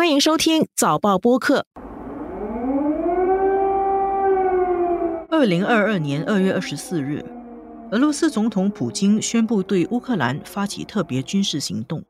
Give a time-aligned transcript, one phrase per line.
[0.00, 1.66] 欢迎收听早报播客。
[5.28, 7.22] 二零二二年二月二十四日，
[7.90, 12.02] 俄罗斯总统普京宣布对乌克兰发起特别军事行动。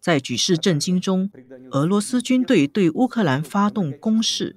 [0.00, 1.30] 在举世震惊中，
[1.70, 4.56] 俄罗斯军队对乌克兰发动攻势，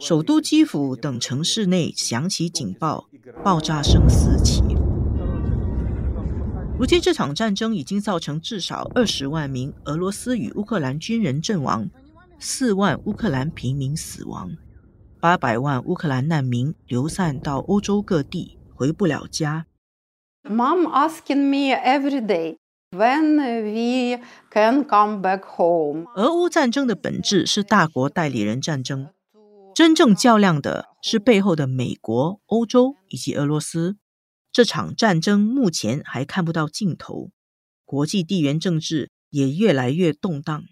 [0.00, 3.08] 首都基辅等城市内响起警报，
[3.44, 4.75] 爆炸声四起。
[6.78, 11.88] 如今，这场战争已经造成至少二十万名俄罗斯与乌克兰军人阵亡，
[12.38, 14.50] 四万乌克兰平民死亡，
[15.18, 19.64] 八百万乌克兰难民流散到欧洲各地，回不了家。
[20.46, 22.58] Mom asking me every day
[22.90, 26.04] when we can come back home。
[26.14, 29.08] 俄乌战争的本质是大国代理人战争，
[29.74, 33.96] 真正较量的是背后的美国、欧洲以及俄罗斯。
[34.56, 37.30] 这场战争目前还看不到尽头，
[37.84, 40.64] 国际地缘政治也越来越动荡。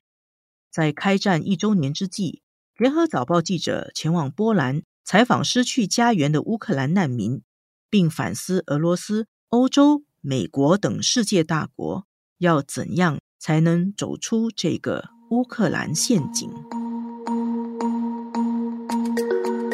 [0.72, 2.40] 在开战一周年之际，
[2.78, 7.42] 联合早报记者前往波兰采访失去家园的乌克兰难民，
[7.90, 12.06] 并反思俄罗斯、欧洲、美国等世界大国
[12.38, 16.50] 要怎样才能走出这个乌克兰陷阱。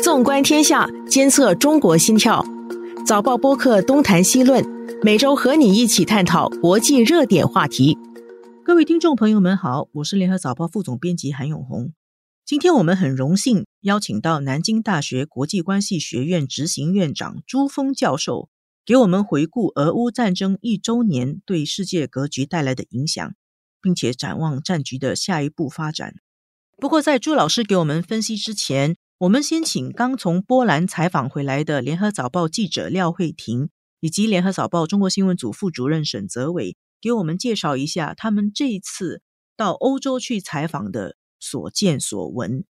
[0.02, 2.44] 纵观天下，监测中国心跳。
[3.10, 4.64] 早报播客东谈西论，
[5.02, 7.98] 每周和你一起探讨国际热点话题。
[8.64, 11.92] 各位听众朋友们好，我是联合早报副总编辑韩永红。
[12.46, 18.48] 今天我们很荣幸邀请到南京大学国际关系学院执行院长朱峰教授，
[18.86, 23.34] 给我们回顾俄乌战争一周年对世界格局带来的影响，
[23.82, 26.14] 并且展望战局的下一步发展。
[26.78, 33.68] 不过，在朱老师给我们分析之前，我们先请刚从波兰采访回来的联合早报记者廖慧婷，
[34.00, 39.20] 以及联合早报中国新闻组副主任沈泽伟，给我们介绍一下他们这一次
[39.58, 42.64] 到欧洲去采访的所见所闻。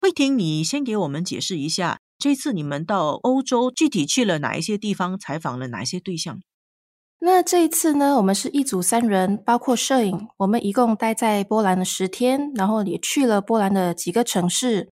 [0.00, 6.40] 慧婷，你先给我们解释一下，这次你们到欧洲具体去了哪一些地方，采访了哪一些对象？
[7.20, 14.88] 那这一次呢，我们是一组三人，包括摄影，我们一共待在波兰的十天，然后也去了波兰的几个城市。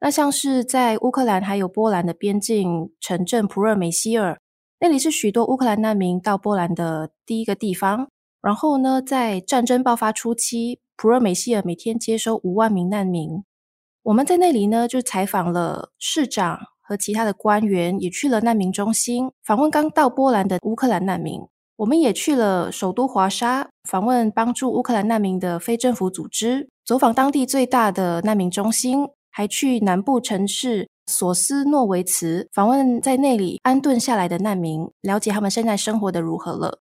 [0.00, 4.38] 那像是在乌克兰还有波兰的边境城镇普热梅希尔，
[4.78, 8.08] 那里是许多乌克兰难民到波兰的第一个地方。
[8.40, 13.42] 然后呢，在战争爆发初期，普热梅希尔每天接收五万名难民。
[14.04, 21.42] 我们在那里呢，就采访了市长和其他的官员，也去了难民中心访问刚到波兰的乌克兰难民。
[21.74, 29.08] 我们也去了首都华沙访问帮助乌克兰难民的非政府组织，走访当地最大的难民中心。
[29.38, 36.80] 还去南部城市索斯诺维茨访问在那里安顿下来的难民，了解他们现在生活的如何了。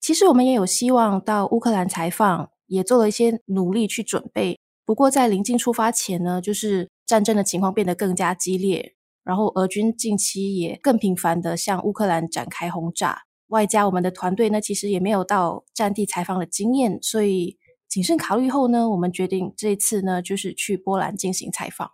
[0.00, 4.58] 其实我们也有希望到乌克兰采访，也做了一些努力去准备。
[4.84, 17.56] 不过在临近出发前呢，就是战争的情况变得更加激烈，然后俄军近期也更频繁的向乌克兰展开轰炸，外加我们的团队呢，其实也没有到战地采访的经验，所以。
[17.94, 21.92] 谨慎考虑后呢，我们决定这一次呢，就是去波兰进行采访。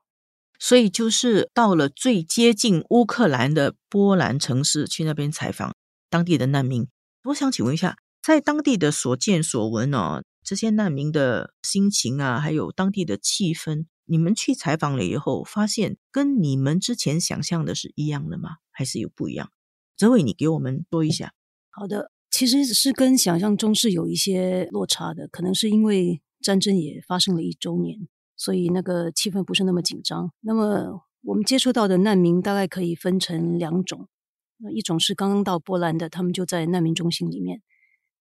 [0.59, 5.75] 所以就是到了最接近乌克兰的波兰城市，去那边采访
[6.09, 6.89] 当地的难民。
[7.25, 18.57] 我想请问一下，在当地的所见所闻哦，这些难民的心情啊，还有当地的气氛，你们去采访了以后，发现跟你们之前想象的是一样的吗？
[18.71, 19.53] 还是有不一样？
[19.99, 21.35] 泽伟，你给我们说一下。
[21.69, 22.11] 好的。
[22.41, 27.99] 其实是跟想象中是有一些落差的，可能是因为战争也发生了一周年，
[28.35, 30.33] 所以那个气氛不是那么紧张。
[30.41, 34.09] 那么我们接触到的难民大概可以分成两种，
[34.57, 37.59] 那一种是刚刚到波兰的，他们就在难民中心里面；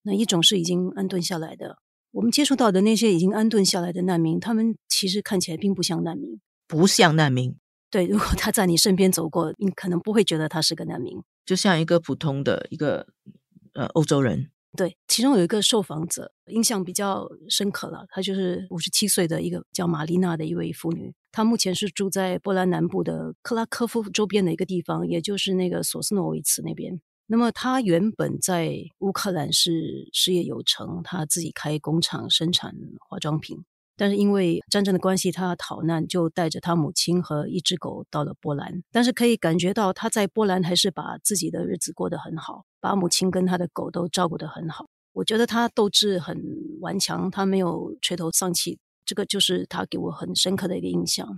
[0.02, 1.78] 那一种是已经安顿下来的。
[2.12, 7.56] 我们接触到的那些已经安顿下来的难民，他们其实看起来并不像难民，不像难民。
[7.90, 13.08] 对，如果他在你身边走过，你可能不会觉得他是个难民，就像一个普通的一个。
[13.80, 18.06] 呃，欧洲人对，其中有一个受访者印象比较深刻了。
[18.10, 27.00] 她就是五十七岁的一个叫玛丽娜的一位妇女，她目前是住在波兰南部的克拉科夫周边的一个地方，也就是那个索斯诺维茨那边。
[27.28, 32.76] 那么她原本在乌克兰是事业有成，她自己开工厂生产
[33.08, 33.64] 化妆品。
[34.00, 38.82] 但是因为战争的关系，他逃难，就带着他母亲和一只狗到了波兰。
[38.94, 44.86] 但是可以感觉到他在波兰还是把自己的日子过得很好，把母亲跟他的狗都照顾得很好。
[45.12, 46.42] 我觉得他斗志很
[46.80, 51.38] 顽强，他没有垂头丧气，这个就是他给我很深刻的一个印象。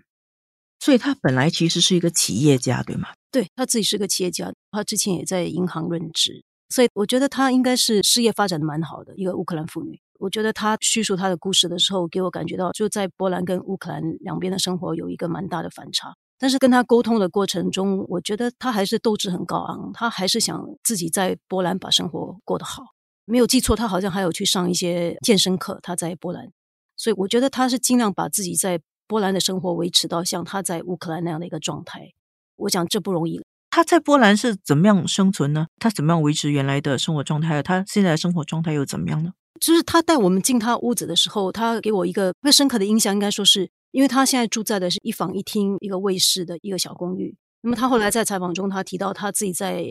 [0.80, 3.10] 所以他本来其实是一个企业家，对吗？
[3.32, 6.44] 对他自己是个企业家，他之前也在银行任职。
[6.70, 10.00] 所以我觉得他应该是事业发展的蛮好的一个乌克兰妇女。
[10.22, 16.14] 我觉得他叙述他的故事的时候，给我感觉到就在波兰跟乌克兰两边的生活有一个蛮大的反差。
[16.38, 22.84] 但是跟他沟通的过程中，我觉得他还是斗志很高昂，他还是想自己在波兰把生活过得好。
[23.26, 25.80] 没有记错，他好像还有去上一些健身课。
[25.82, 26.52] 他在波兰，
[26.96, 32.12] 所以我觉得他是尽量把自己在波兰的生活维持到像他在乌克兰那样的一个状态。
[32.58, 33.42] 我想这不容易。
[33.72, 35.66] 他在波兰是怎么样生存呢？
[35.80, 37.64] 他怎么样维持原来的生活状态？
[37.64, 39.32] 他现在的生活状态又怎么样呢？
[39.62, 47.34] 就是他带我们进他屋子的时候，他给我一个最深刻的印象，应该说是因为他现在住在的是一房一厅一个卫士的一个小公寓。
[47.62, 49.86] 那么他后来在采访中，他提到他自己在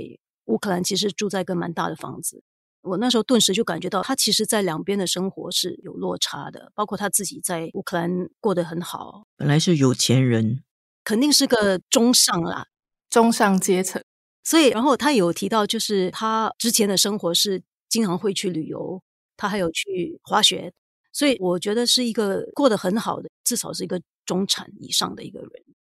[0.44, 2.42] 乌克兰其实住在一个蛮大的房子。
[2.82, 10.62] 我那时候顿时就感觉到，他其实在两边的生活是有落差的，包括他自己在乌克兰过得很好，本来是有钱人，
[11.04, 12.66] 肯定是个中上啦。
[13.10, 14.00] 中上阶层，
[14.44, 19.02] 所以，然后他有提到，就是他之前的生活是经常会去旅游，
[19.40, 20.70] 他还有去滑雪，
[21.14, 25.50] 所以我觉得是一个过得很好的，至少是一个中产以上的一个人。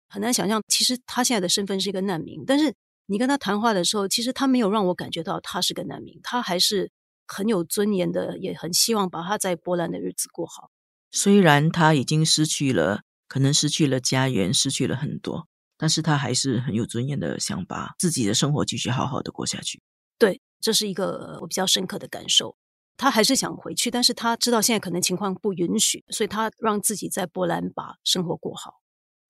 [0.08, 2.74] 很难想象，其实他现在的身份是一个难民，但是
[3.08, 6.90] 你跟他谈话的时候，其实他没有让我感觉到他是个难民，他还是
[7.28, 10.72] 很有尊严的，也很希望把他在波兰的日子过好。
[11.12, 15.50] 虽然他已经失去了，可能失去了家园，失去了很多。
[15.76, 19.82] 但是他还是很有尊严的，想把自己的生活继续好好的过下去。
[20.18, 22.56] 对，这是一个我比较深刻的感受。
[22.96, 28.82] 他还是想回去，但是他知道现在可能情况不允许，所以他让自己在波兰把生活过好，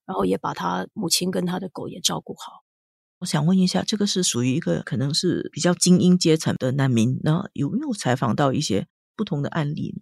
[0.05, 2.63] 然后也把他母亲跟他的狗也照顾好。
[3.19, 10.01] 我想问一下，这个是属于一个可能是比较精英阶层的难民，那有没有采访到一些不同的案例？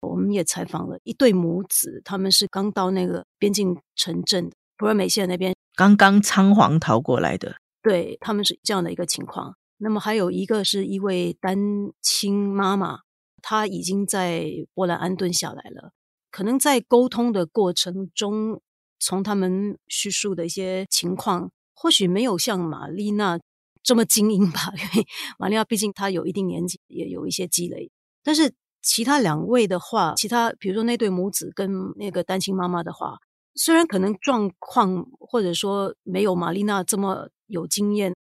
[0.00, 5.54] 我们也采访了一对母子，他们是刚到那个边境城镇普尔美县那边。
[5.76, 9.56] 刚刚仓皇逃过来的，对他们是这样的一个情况。
[9.78, 11.56] 那么还有一个是一位单
[12.02, 13.00] 亲妈妈，
[13.40, 15.92] 她已经在波兰安顿下来了。
[16.30, 18.60] 可能在沟通的过程中，
[18.98, 23.38] 从他们叙述的一些情况，或许没有像玛丽娜
[23.82, 25.06] 这么精英吧，因为
[25.38, 27.90] 玛丽娜毕竟她有一定年纪，也有一些积累。
[28.22, 28.52] 但是
[28.82, 33.18] 其他两位的话，其他比如说那对母子跟那个单亲妈妈的话。
[33.60, 38.14] 虽然可能状况或者说没有玛丽娜这么有经验，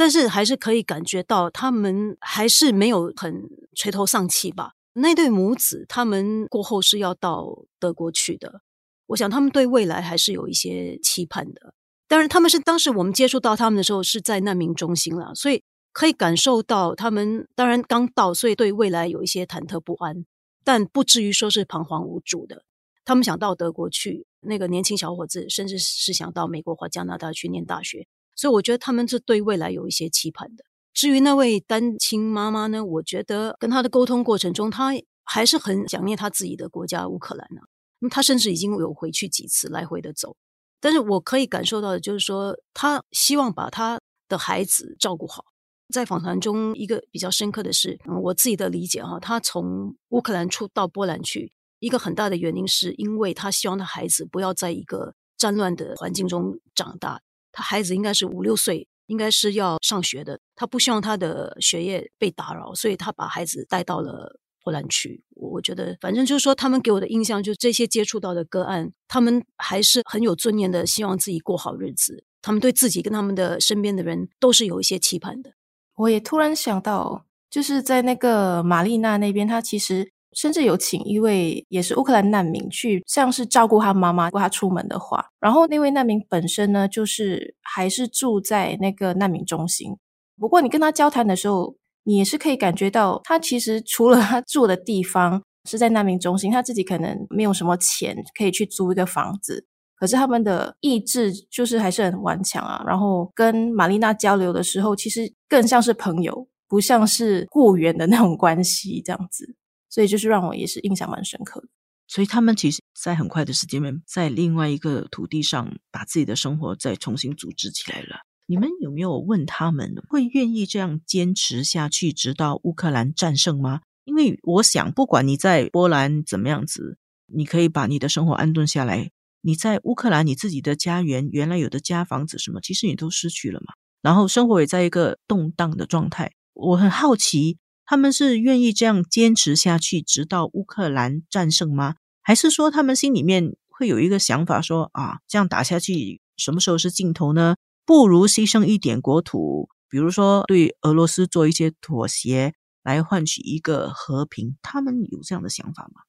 [0.00, 3.42] 但是还是可以感觉到他们还是没有很
[3.76, 4.72] 垂头丧气吧。
[4.94, 8.62] 那对母子他们过后是要到德国去的，
[9.08, 11.74] 我想他们对未来还是有一些期盼的。
[12.08, 15.62] 当然，他们是当时我们接触到他们的时候是在难民中心了，所以
[15.92, 20.24] 可以感受到他们当然刚到，所以对未来有一些忐忑不安，
[20.64, 22.64] 但不至于说是彷徨无助的。
[23.04, 24.24] 他们想到德国去。
[24.42, 30.64] 那个年轻小伙子，甚至是想到美国或加拿大去念大学，所以我觉得他们是对未来有一些期盼的。
[30.92, 34.90] 至于那位单亲妈妈呢，我觉得跟她的沟通过程中，她
[35.24, 37.62] 还是很想念她自己的国家乌克兰呢。
[38.00, 40.36] 那她甚至已经有回去几次，来回的走。
[40.80, 45.44] 但是我可以感受到的就是说，她希望把她的孩子照顾好。
[45.92, 51.52] 在访谈中，一个比较深刻的是，我自己的理解哈，她从乌克兰出到波兰去。
[51.78, 65.24] 一个很大的原因是因为他希望他孩子不要在一个战乱的环境中长大，他孩子应该是五六岁，应该是要上学的，他不希望他的学业被打扰，所以他把孩子带到了波兰去。
[65.30, 72.24] 我我觉得，反正就是说，他们给我的印象，就这些接触到的个案，他们还是很有尊严的，希望自己过好日子。
[72.42, 75.52] 他们对自己跟他们的身边的人都是有一些期盼的。
[75.96, 80.12] 我也突然想到，就是在那个玛丽娜那边，她其实。
[80.32, 85.26] 甚至有请一位也是乌克兰难民去，像是照顾他妈妈，如果他出门的话。
[85.40, 89.96] 然后那位难民本身呢，就是还是住在那个难民中心。
[90.38, 99.66] 不过你跟他交谈的时候，你也是可以感觉到，他其实除了他住的地方是在难民中心，他自己可能没有什么钱可以去租一个房子。
[99.96, 102.82] 可是他们的意志就是还是很顽强啊。
[102.86, 109.54] 然后跟玛丽娜交流的时候，其实更像是朋友，不像是雇员的那种关系这样子。
[109.90, 111.68] 所以就是让我也是印象蛮深刻的。
[112.06, 118.20] 所以他们其实，在很快的时间内，在另外一个土地上，把自己的生活再重新组织起来了。
[118.46, 123.82] 你们有没有问他们，会愿意这样坚持下去，直到乌克兰战胜吗？
[124.02, 129.12] 因为我想，不管你在波兰怎么样子，你可以把你的生活安顿下来。
[129.42, 133.74] 你在乌克兰，你自己的家园，原来有的家房子什么，其实你都失去了嘛。
[134.02, 136.32] 然后生活也在一个动荡的状态。
[136.54, 137.58] 我很好奇。
[137.90, 141.96] 他们是愿意这样坚持下去，直到乌克兰战胜吗？
[142.22, 147.56] 还是说他们心里面会有一个想法，说啊，这样打下去，什么时候是尽头呢？
[147.84, 152.54] 不如牺牲一点国土，比如说对俄罗斯做一些妥协，
[152.84, 156.02] 来换取一个和平，他们有这样的想法吗？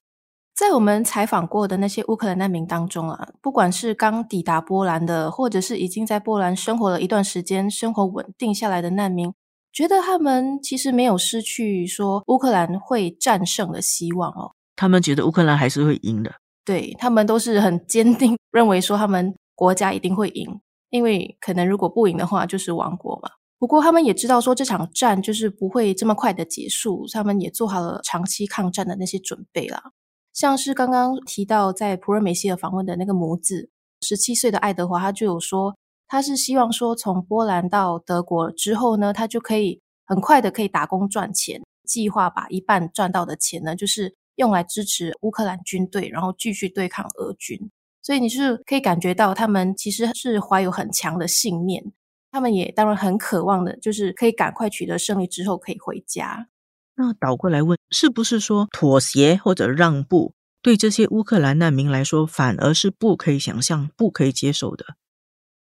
[0.53, 9.33] 在我们采访过的那些乌克兰难民当中啊，不管是刚抵达波兰的，或者是已经在波兰生活了一段时间、生活稳定下来的难民，
[9.73, 14.51] 觉得他们其实没有失去说乌克兰会战胜的希望哦。
[14.75, 16.33] 他们觉得乌克兰还是会赢的，
[16.65, 20.59] 对他们都是很 坚定认为说他们国家一定会赢，
[20.89, 23.29] 因为可能如果不赢的话就是亡国嘛。
[23.59, 29.91] 不过他们也知道说这场战就是不会这么快的结束，他们也做好了长期抗战的那些准备啦。
[30.33, 33.69] 像是刚刚提到在普热梅希尔访问的那个模子，
[34.01, 35.75] 十七岁的爱德华，他就有说，
[36.11, 47.57] 他是希望说从波兰到德国之后呢，他就可以很快的可以打工赚钱，计划把一半赚到的钱呢，就是用来支持乌克兰军队，然后继续对抗俄军。
[48.01, 51.81] 所以你是可以感觉到他们其实是怀有很强的信念，
[52.29, 56.49] 他们也当然很渴望的，就是可以赶快取得胜利之后可以回家。
[56.95, 64.85] 那倒过来问，是不是说妥协或者让步，对这些乌克兰难民来说，反而是不可以想象、不可以接受的？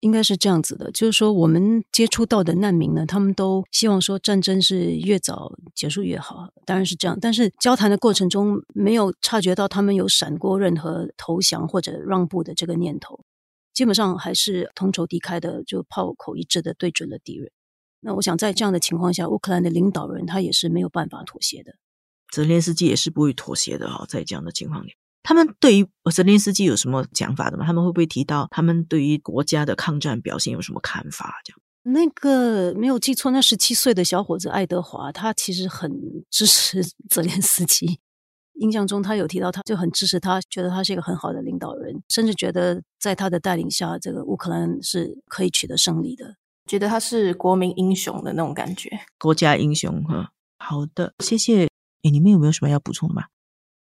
[0.01, 7.17] 应该是这样子的，就是说，我们接触到的难民呢，他们都希望说战争是越早结束越好，当然是这样。
[7.19, 13.19] 但是交谈的过程中，没有察觉到他们有闪过任何投降或者让步的这个念头，
[13.73, 17.51] 基本上还是同仇敌忾的，就炮口一致的对准了敌人。
[18.01, 21.73] 那我想，在这样的情况下，乌克兰的领导人他也是没有办法妥协的。
[22.31, 24.93] 泽连斯基也是不会妥协的哈，在这样的情况里，
[25.25, 27.65] 他们对于泽连斯基有什么想法的吗？
[27.65, 31.41] 他们会不会提到他们对于国家的抗战表现有什么看法？
[31.43, 35.91] 这样，那个没有记错，那十七岁的小伙子爱德华，他其实很
[36.29, 37.99] 支持 泽连斯基。
[38.59, 46.35] 印象中，他有提到，他就很支持他，觉得他是一个很好的领导人，甚至觉得在他的带领下，这个乌克兰是可以取得胜利的。
[46.67, 48.89] 觉得他是国民英雄的那种感觉，
[49.19, 50.31] 国家英雄哈。
[50.57, 51.65] 好的，谢谢。
[52.03, 53.25] 哎，你们有没有什么要补充的吗？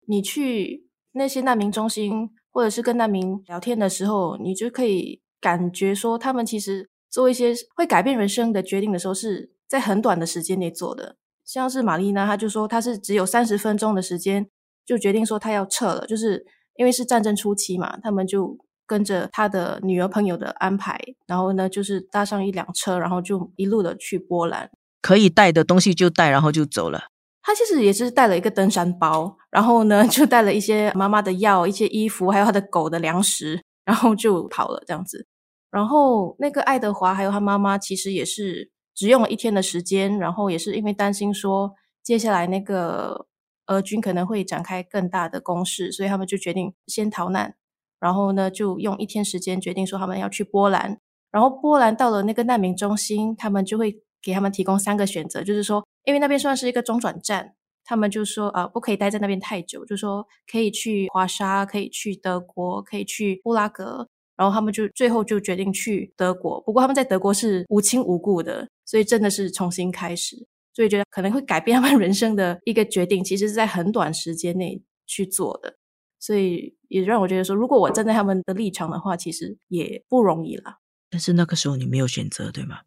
[0.08, 0.89] 你去
[1.20, 11.18] 那些难民中心，或者是跟难民聊天的时候，你就可以感觉说，他们其实做一些会改变人生的决定的时候，是在很短的时间内做的。
[11.44, 14.48] 像是玛丽娜，她就说，她是只有三十分钟的时间
[14.86, 16.46] 就决定说她要撤了，就是
[16.78, 18.58] 因为是战争初期嘛，他们就。
[18.90, 24.68] 跟着他的女儿朋友的安排，然后呢，就是搭上一辆车，然后就一路的去波兰，
[25.00, 27.04] 可以带的东西就带，然后就走了。
[27.44, 35.28] 他其实也是带了一个登山包，然后呢， 就带了一些妈妈的药、一些衣服，还有他的狗的粮食，然后就跑了这样子。
[35.72, 43.28] 然后那个爱德华还有他妈妈，其实也是只用了一天的时间，然后也是因为担心说接下来那个
[43.68, 47.56] 俄军可能会展开更大的攻势，所以他们就决定先逃难。
[48.00, 50.98] 然后呢，就用一天时间决定说他们要去波兰。
[51.32, 57.54] 然后波兰到了那个难民中心，他们就会给他们提供三个选择，就是说，因为那边算是一个中转站，
[57.90, 64.08] 他们就说啊，不可以待在那边太久，就说可以去华沙，可以去德国，可以去布拉格。
[64.38, 66.62] 然后他们就最后就决定去德国。
[66.62, 70.38] 不过他们在德国是无亲无故的，所以真的是重新开始。
[70.72, 75.76] 所以觉得可能会改变他们 人生的一个决定，其实是在很短时间内去做的。
[76.20, 80.78] 所以也让我觉得说，如果我站在他们的立场的话，其实也不容易啦。
[81.10, 82.82] 但是那个时候你没有选择，对吗？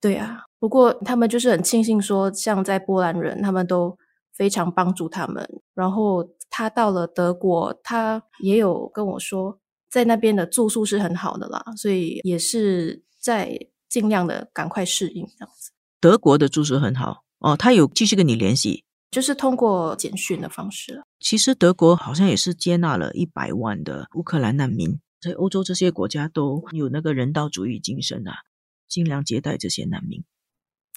[0.00, 0.42] 对啊。
[0.58, 3.96] 不过他们就是很庆幸说，像在波兰人，他们都
[4.40, 5.46] 非常帮助他们。
[5.74, 13.54] 然后他到了德国，他也有跟我说，在那边的住宿是很好的啦，所以也是在
[13.86, 15.72] 尽量的赶快适应这样子。
[16.00, 18.82] 德国的住宿很好哦，他有继续跟你联系。
[19.10, 28.32] 就是通过简讯的方式其实德国好像也是接纳了一百万的乌克兰难民，在欧洲这些国家都有那个人道主义精神啊，
[28.88, 30.24] 尽量接待这些难民。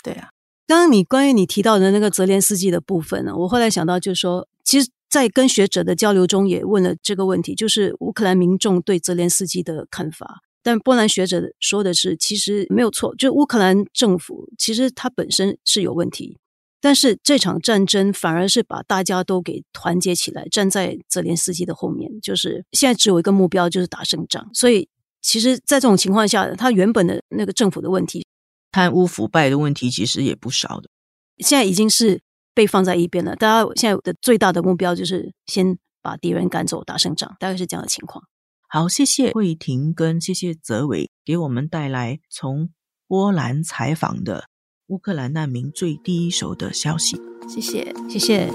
[0.04, 0.30] 对啊，
[0.66, 10.42] 刚刚你关于你提到的那个泽连斯基的部分呢，我后来想到就是说，其实，在跟学者的交流中也问了这个问题，就是乌克兰民众对泽连斯基的看法。
[10.64, 16.38] 但波兰学者说的是，其实没有错，就乌克兰政府其实它本身是有问题。
[16.80, 22.10] 但是这场战争反而是把大家都给团结起来，站在泽连斯基的后面。
[22.22, 24.50] 就是现在只有一个目标，就是打胜仗。
[24.54, 24.88] 所以，
[25.22, 28.26] 其实，在这种情况下，他原本的那个政府的问题、
[28.74, 30.90] 贪污腐败的问题，其实也不少的。
[31.38, 32.22] 现在已经是
[32.54, 33.36] 被放在一边了。
[33.36, 38.26] 大家现在的最大的目标就是先把敌人赶走，打胜仗，大概是这样的情况。
[38.68, 42.72] 好，谢谢慧婷跟谢谢泽伟给我们带来从
[43.08, 44.50] 波兰采访的。
[44.88, 48.52] 乌克兰难民最第一手的消息，谢谢谢谢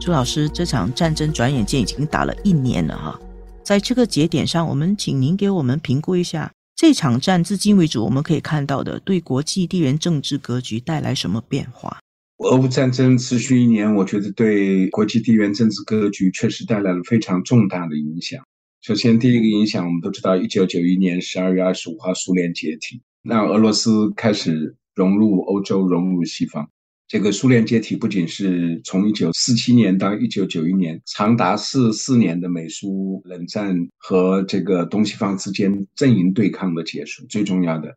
[0.00, 0.48] 朱老师。
[0.48, 3.20] 这场战争转眼间已经打了一年了哈，
[3.62, 11.98] 在这个节点上，我们请您给我们评估一下这场战至今为止，我们可以看到的对国际地缘政治格局带来什么变化？
[12.36, 18.44] 俄乌战争持续一年，我觉得对国际地缘政治格局确实带来了非常重大的影响。
[18.80, 26.70] 首先，第一个影响，我们都知道，一九九一年十二月二十五号，苏联解体，那俄罗斯开始融入欧洲，融入西方。
[27.08, 37.96] 这个苏联解体不仅是从一九四七年到一九九一年长达四四年的美苏冷战和这个东西方之间阵营对抗的结束，最重要的，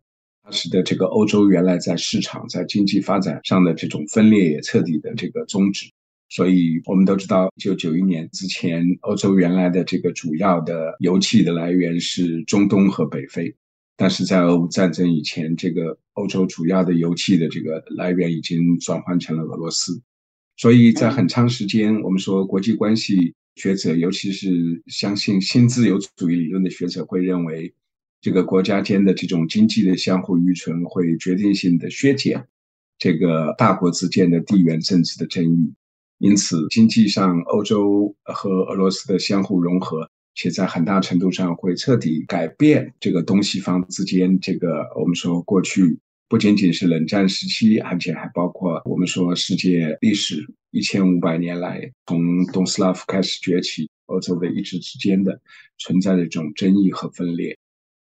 [0.50, 5.92] 使得这个欧洲原来在市场、在经济发展上的这种分裂也彻底的这个终止。
[6.30, 13.54] 所以我们都知道，一九九一年之前，欧洲原来的这个主要的油气的来源是中东和北非。
[14.02, 20.02] 但是在俄乌战争以前，这个欧洲主要的油气的这个来源已经转换成了俄罗斯，
[20.58, 27.72] 所以在很长时间，我们说国际关系学者，尤其是相信新自由主义理论的学者，会认为
[28.22, 32.48] 这个国家间的这种经济的相互依存会决定性的削减
[32.98, 35.72] 这个大国之间的地缘政治的争议，
[36.18, 40.10] 因此经济上欧洲和俄罗斯的相互融合。
[40.36, 55.42] 且在很大程度上会彻底改变这个东西方之间这个我们说过去不仅仅是冷战时期，而且还包括我们说世界历史一千五百年来从东斯拉夫开始崛起，欧洲的一直之间的
[55.78, 57.58] 存在的一种争议和分裂。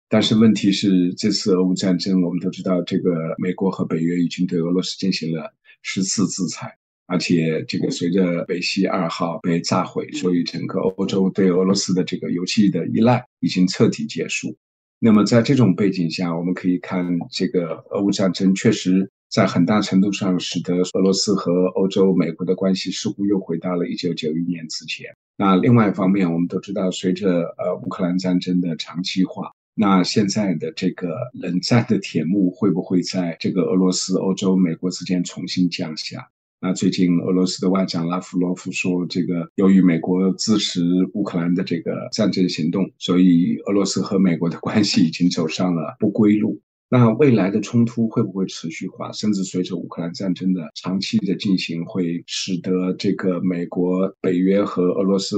[0.09, 5.53] 但是问题是，这次俄乌战争，我们都知道，这个美国和北约已经对俄罗斯进行了
[5.83, 6.77] 十次制裁。
[7.07, 14.57] 而且，这个随着北溪二号被炸毁，所以整个欧洲对俄罗斯的这个油气的依赖已经彻底结束。
[14.99, 25.15] 那么，在这种背景下，我们可以看，这个俄乌战争确实在很大程度上使得俄罗斯和欧洲、美国的关系似乎又回到了一九九一年之前。
[25.37, 36.27] 那另外一方面，我们都知道，随着呃乌克兰战争的长期化，那现在的这个冷战的铁幕会不会在这个俄罗斯、欧洲、美国之间重新降下？
[36.59, 46.61] 那最近俄罗斯的外长拉夫罗夫说，这个由于美国支持乌克兰的这个战争行动，所以俄罗斯和美国的关系已经走上了不归路。
[46.89, 49.13] 那未来的冲突会不会持续化？
[49.13, 55.37] 甚至随着乌克兰战争的长期的进行，会使得这个美国、北约和俄罗斯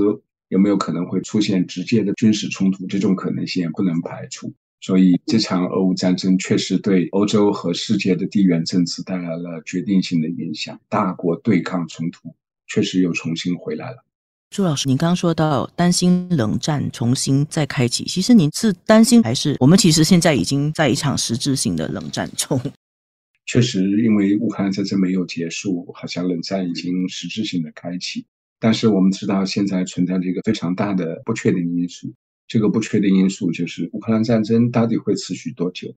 [0.50, 2.86] 有没有可能会出现直接的军事冲突？
[2.86, 4.52] 这种可能性也不能排除。
[4.80, 12.32] 所以，这场俄乌战争确实对欧洲和世界的地缘政治带来了决定性的影响，大国对抗冲突
[12.66, 14.04] 确实又重新回来了。
[14.50, 22.58] 朱老师，您刚刚说到担心冷战重新再开启，其实您是担心还是我们其实现在已经在一场实质性的冷战中？
[23.46, 28.24] 确实，因为乌克兰战争没有结束，好像冷战已经实质性的开启。
[28.60, 32.12] 但是我们知道，现在存在着一个非常大的不确定因素。
[32.48, 35.94] 这个不确定因素就是乌克兰战争到底会持续多久，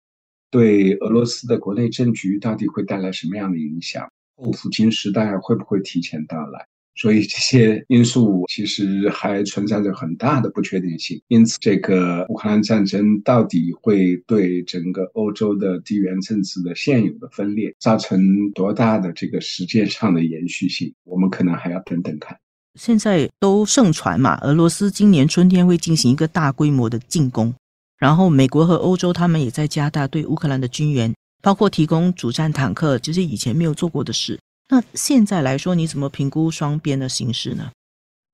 [0.52, 4.08] 对俄罗斯的国内政局到底会带来什么样的影响？
[4.36, 6.68] 后普京时代会不会提前到来？
[6.94, 11.22] 所以这些因素其实还存在着很大的不确定性。
[11.30, 20.94] 因此，这个乌克兰战争到底会对整个欧洲的地缘政治的现有的分裂造成多大的这个时间上的延续性？
[21.06, 22.38] 我们可能还要等等看。
[22.80, 27.54] 现在都盛传嘛，俄罗斯今年春天会进行一个大规模的进攻，
[27.98, 34.40] 然后美国和欧洲他们也在加大对乌克兰的军援，包括提供主战坦克，就是以前没有做过的事。
[34.70, 37.72] 那现在来说，你怎么评估双边的形势呢？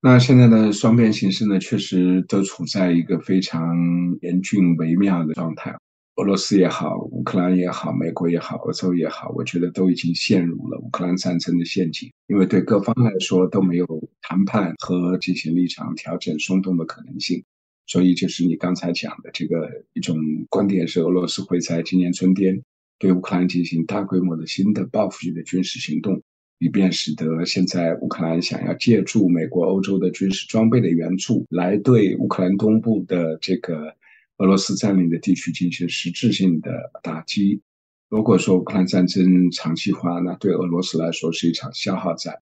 [0.02, 3.76] 那现在的双边形势呢，确实都处在一个非常
[4.22, 5.76] 严峻微妙的状态。
[6.18, 12.12] 俄罗斯也好，乌克兰也好，美国也好，欧洲也好，我觉得都已经陷入了乌克兰战争的陷阱。
[12.26, 13.86] 因为对各方来说都没有
[14.20, 17.44] 谈判和进行立场调整松动的可能性，
[17.86, 20.18] 所以就是你刚才讲的这个一种
[20.50, 22.64] 观点是，俄罗斯会在今年春天
[22.98, 26.20] 对乌克兰进行大规模的新的报复性的军事行动，
[26.58, 33.96] 以便使得现在乌克兰想要借助美国、欧洲的军事装备的援助，来对乌克兰东部的这个。
[34.38, 37.62] 俄罗斯占领的地区进行实质性的打击。
[38.10, 42.42] 如果说乌克兰战争长期化，那对俄罗斯来说是一场消耗战。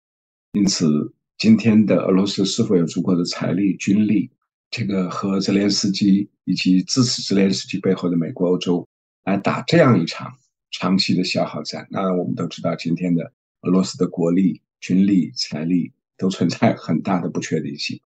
[0.53, 4.31] 因此，今天的俄罗斯是否有足够的财力、军力，
[4.71, 8.87] 这个和泽连斯基以及支持泽连斯基背后的美国、欧洲
[9.25, 10.33] 来打这样一场
[10.71, 11.87] 长期的消耗战？
[11.91, 18.01] 那我们都知道，今天的俄罗斯的国力、军力、财力都存在很大的不确定性。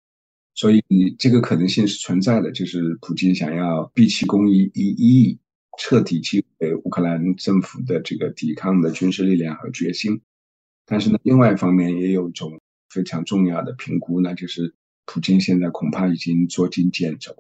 [0.55, 0.83] 所以，
[1.17, 5.39] 这个可能性是存在的，就是普京想要毕其功于一役，
[5.79, 10.21] 彻底击毁乌克兰政府的这个抵抗的军事力量和决心。
[10.85, 17.35] 但是呢，另外一方面也有一种非常重要的评估，那就是普京现在恐怕已经捉襟见肘，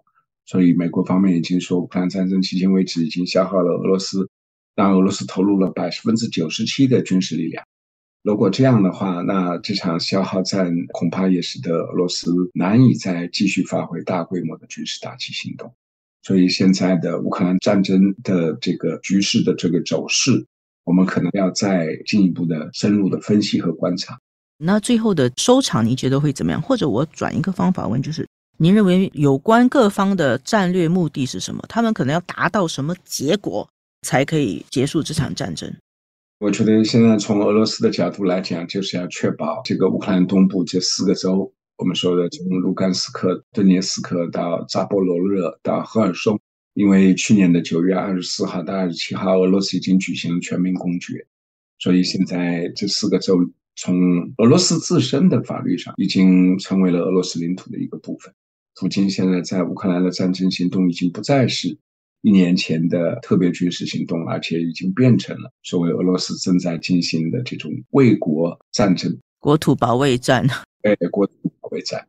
[0.45, 4.27] 所以美国方面已经说，乌克兰战争迄今为止已经消耗了俄罗斯，
[4.75, 7.63] 让俄罗斯投入了百分之九十七的军事力量。
[8.23, 15.73] 如果这样的话，那这场消耗战恐怕也使得俄罗斯难以再继续发挥大规模的军事打击行动。
[16.21, 20.45] 所以现在的乌克兰战争的这个局势的这个走势，
[20.85, 24.17] 我们可能要再进一步的深入的分析和观察。
[24.57, 26.61] 那最后的收场，你觉得会怎么样？
[26.61, 28.25] 或者我转一个方法问，就是
[28.57, 31.61] 您认为有关各方的战略目的是什么？
[31.67, 33.67] 他们可能要达到什么结果
[34.03, 35.69] 才可以结束这场战争？
[36.43, 46.37] 我觉得现在从俄罗斯的角度来讲，就是要确保这个乌克兰东部这四个州，我们说的从卢甘斯克、顿涅斯克到扎波罗热到赫尔松，
[46.73, 51.25] 因为去年的九月二十四号到二十七号，俄罗斯已经举行了全民公决，
[51.79, 53.39] 所以现在这四个州
[53.77, 53.95] 从
[54.39, 58.33] 俄罗斯自身的法律上已经成为了俄罗斯领土的一个部分。
[58.75, 61.77] 普京现在在乌克兰的战争行动已经不再是。
[62.23, 70.47] 一年前的特别军事行动，而且已经变成了所谓俄罗斯正在进行的这种卫国战争、国土保卫战。
[70.83, 72.07] 哎，国土保卫战。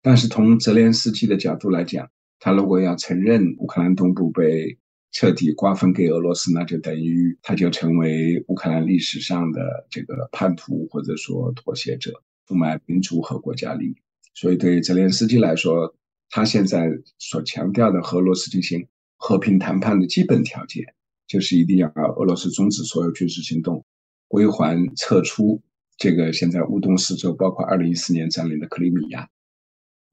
[0.00, 4.78] 但是从泽连斯基的角度来讲，他如果要承认乌克兰东部被
[5.10, 12.12] 彻底瓜分给俄罗斯，那就等于他就成为乌克兰历史上的这个叛徒，或者说妥协者，
[12.46, 13.96] 出卖民族和国家利益。
[14.32, 15.92] 所以，对于泽连斯基来说，
[16.30, 18.86] 他现在所强调的和俄罗斯进行。
[19.16, 20.84] 和平谈判的基本条件
[21.26, 23.84] 就是一定要俄罗斯终止所有军事行动，
[24.28, 25.60] 归还撤出
[25.96, 29.28] 这个现在乌东四州，包括二零一四年占领的克里米亚。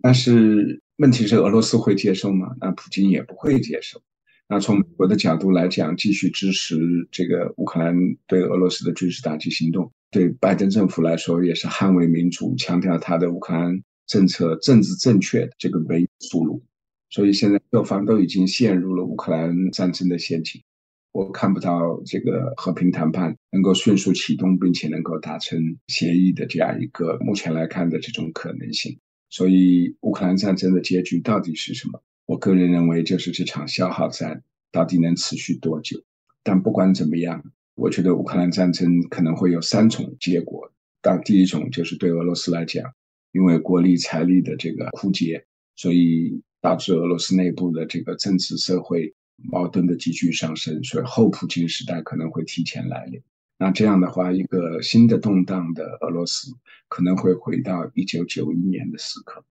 [0.01, 2.55] 但是问题是，俄罗斯会接受吗？
[2.59, 4.01] 那普京也不会接受。
[4.47, 6.77] 那从美国的角度来讲，继续支持
[7.11, 7.95] 这个乌克兰
[8.27, 16.61] 对俄罗斯的军事打击行动，对拜登政府来说也是捍卫民主、强调他的乌克兰政策政治正确的这个唯一出路。
[17.13, 20.63] 所以现在各方都已经陷入了乌克兰战争的陷阱，
[21.11, 28.97] 我看不到这个和平谈判能够迅速启动，并且能够达成协议的这样一个目前来看的这种可能性。
[29.29, 32.01] 所以乌克兰战争的结局到底是什么？
[32.25, 36.01] 我个人认为就是这场消耗战到底能持续多久？
[36.41, 37.43] 但不管怎么样，
[37.75, 40.71] 我觉得乌克兰战争可能会有三种结果。
[40.99, 42.91] 当第一种就是对俄罗斯来讲，
[43.33, 45.45] 因为国力财力的这个枯竭，
[45.75, 46.41] 所以。
[46.63, 53.21] 导致俄罗斯内部的这个政治社会矛盾的急剧上升，所以后普京时代可能会提前来临。
[53.59, 56.53] 那这样的话，一个新的动荡的俄罗斯
[56.87, 59.43] 可能会回到一九九一年的时刻。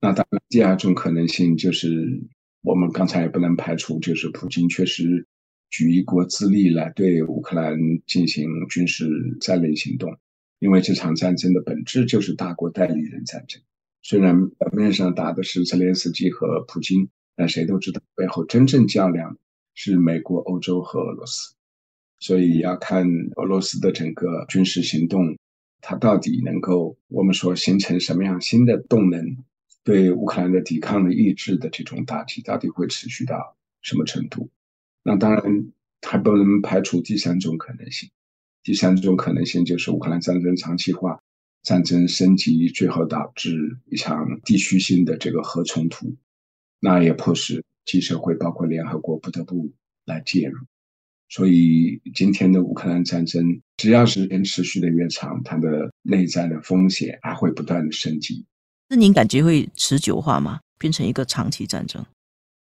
[0.00, 2.22] 那当然，第二种可能性就是
[2.62, 5.26] 我们刚才也不能排除，就是普京确实
[5.68, 9.06] 举一国之力来对乌克兰进行军事
[9.42, 10.16] 战略行动，
[10.58, 13.60] 因为这场战争的本质就是大国代理人战争。
[14.02, 19.36] 虽然表面上打的是泽连斯基和普京，但谁都知道背后真正较量
[19.74, 21.54] 是美国、欧洲和俄罗斯。
[22.18, 25.38] 所以要看俄罗斯的整个军事行动，
[25.80, 29.36] 它到底能够我们说形成什么样新的动能，
[29.84, 34.50] 对乌克兰的抵抗的意志的这种打击，到底会持续到什么程度？
[35.02, 35.42] 那当然
[36.02, 38.10] 还不能排除第三种可能性。
[38.62, 41.22] 第三种可能性就是乌克兰战争长期化。
[41.62, 46.14] 战争升级，最后导致一场地区性的这个核冲突，
[46.80, 49.70] 那也迫使国社会包括联合国不得不
[50.04, 50.58] 来介入。
[51.28, 58.44] 所以，今天的乌克兰战争，只要时间持续的越长，它的内在的风险还会不断的升级。
[58.88, 60.58] 那您感觉会持久化吗？
[60.76, 62.04] 变成一个长期战争？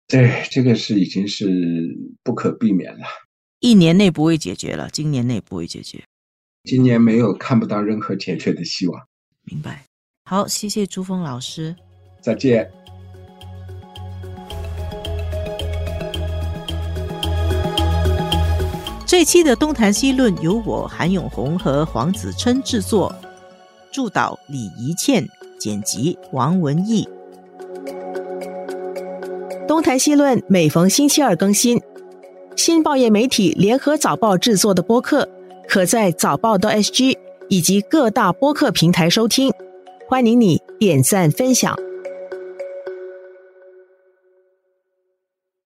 [0.07, 3.07] 对，这个是已经是不可避免了。
[3.59, 6.05] 一年内不会解决了，今年内不会解决。
[6.65, 9.03] 今年没有看不到任何解决的希望。
[9.45, 9.85] 明白。
[10.25, 11.77] 好，谢谢朱峰老师。
[12.23, 12.71] 再见。
[19.07, 23.15] 这期的东谈西论由我韩永红和黄子琛制作，
[23.93, 25.29] 助导李怡倩，
[25.61, 27.07] 剪辑王文义。
[29.69, 31.79] 东谈西论每逢星期二更新，
[32.57, 35.29] 新报业媒体联合早报制作的播客。
[35.69, 37.17] 可在早报的 SG
[37.49, 39.53] 以及各大播客平台收听，
[40.09, 41.77] 欢迎你点赞分享。